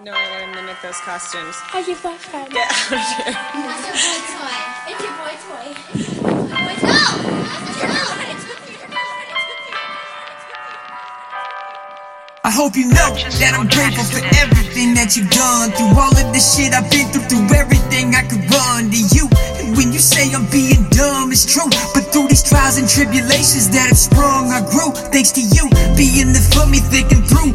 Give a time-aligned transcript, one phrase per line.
[0.00, 1.56] No, I want to mimic those costumes.
[1.74, 2.52] How's your boyfriend?
[2.52, 3.34] Get out of here.
[3.34, 4.54] That's your boy toy.
[4.86, 5.74] It's your boy toy.
[5.90, 6.86] It's your boy toy.
[6.86, 7.26] No!
[7.42, 8.68] That's your.
[12.48, 15.68] I hope you know that I'm grateful for everything that you've done.
[15.76, 19.28] Through all of the shit I've been through, through everything I could run to you.
[19.60, 21.68] And when you say I'm being dumb, it's true.
[21.92, 24.96] But through these trials and tribulations that have sprung, I grew.
[25.10, 27.52] Thanks to you, being there for me, thinking through.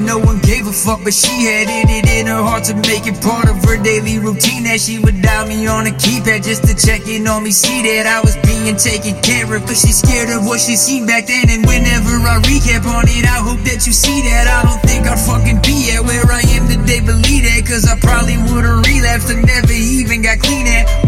[0.00, 0.06] Rehab.
[0.06, 3.06] No one gave a fuck, but she had it, it in her heart to make
[3.06, 4.64] it part of her daily routine.
[4.64, 7.50] That she would dial me on a keypad just to check in on me.
[7.50, 11.06] See that I was being taken care of, but she's scared of what she seen
[11.06, 11.48] back then.
[11.50, 14.46] And whenever I recap on it, I hope that you see that.
[14.46, 17.64] I don't think I'd fucking be at where I am today, believe that.
[17.66, 20.99] Cause I probably would've relapsed and never even got clean at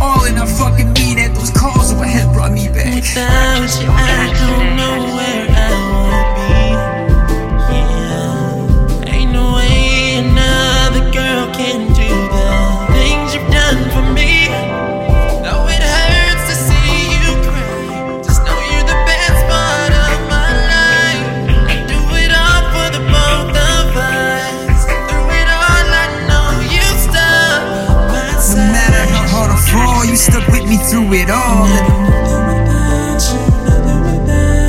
[30.23, 31.67] stuck with me through it all.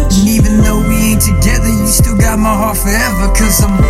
[0.10, 3.28] And even though we ain't together, you still got my heart forever.
[3.38, 3.84] Cause I'm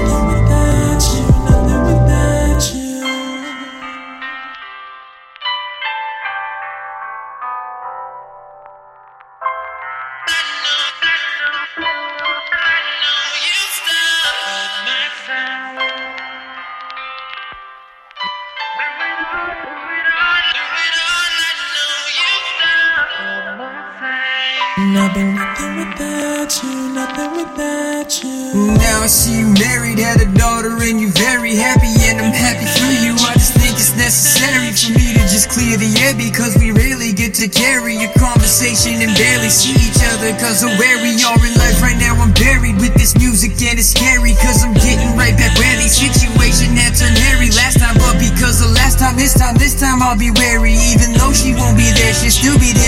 [24.94, 28.78] Nothing, nothing without you, nothing without you.
[28.78, 31.90] now I see you married, had a daughter, and you're very happy.
[32.06, 33.18] And I'm happy for you.
[33.26, 37.10] I just think it's necessary for me to just clear the air because we rarely
[37.10, 40.30] get to carry a conversation and barely see each other.
[40.38, 43.82] Cause of where we are in life right now, I'm buried with this music and
[43.82, 44.38] it's scary.
[44.46, 47.98] Cause I'm getting right back where the situation had turned hairy last time.
[47.98, 50.78] But because the last time, this time, this time I'll be wary.
[50.94, 52.83] Even though she won't be there, she'll still be there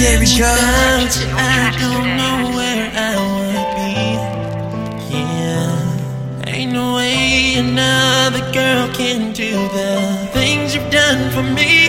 [0.00, 5.14] Cause Without you, I don't know where I would be.
[5.14, 11.88] Yeah, ain't no way another girl can do the things you've done for me.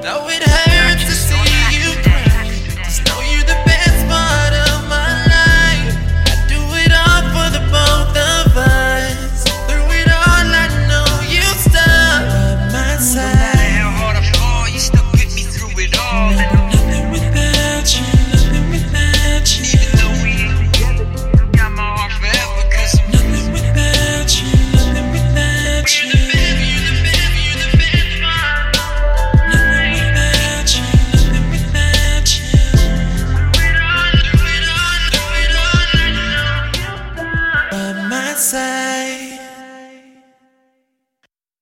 [0.00, 0.69] Though it hurts.